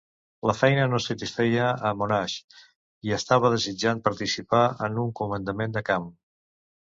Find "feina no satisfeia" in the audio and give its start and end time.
0.59-1.65